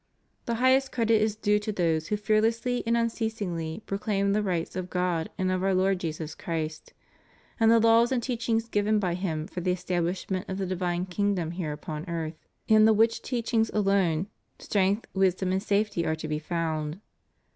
The 0.47 0.55
highest 0.55 0.91
credit 0.91 1.21
is 1.21 1.35
due 1.35 1.59
to 1.59 1.71
those 1.71 2.07
who 2.07 2.17
fearlessly 2.17 2.81
and 2.87 2.97
unceasingly 2.97 3.83
proclaim 3.85 4.33
the 4.33 4.41
rights 4.41 4.75
of 4.75 4.89
God 4.89 5.29
and 5.37 5.51
of 5.51 5.63
Our 5.63 5.75
Lord 5.75 5.99
Jesus 5.99 6.33
Christ, 6.33 6.93
and 7.59 7.69
the 7.69 7.79
laws 7.79 8.11
and 8.11 8.23
teachings 8.23 8.67
given 8.67 8.97
by 8.97 9.13
Him 9.13 9.45
for 9.45 9.61
the 9.61 9.73
estab 9.75 10.05
lishment 10.05 10.49
of 10.49 10.57
the 10.57 10.65
divine 10.65 11.05
kingdom 11.05 11.51
here 11.51 11.71
upon 11.71 12.09
earth; 12.09 12.47
in 12.67 12.85
the 12.85 12.93
which 12.93 13.21
teachings 13.21 13.69
alone 13.75 14.25
strength, 14.57 15.05
wisdom 15.13 15.51
and 15.51 15.61
safety 15.61 16.03
are 16.03 16.15
to 16.15 16.27
be 16.27 16.39
found. 16.39 16.99